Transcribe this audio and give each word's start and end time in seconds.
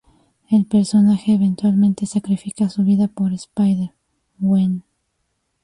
El 0.49 0.65
personaje 0.65 1.35
eventualmente 1.35 2.07
sacrifica 2.07 2.69
su 2.69 2.81
vida 2.83 3.07
por 3.07 3.33
Spider-Gwen. 3.33 4.81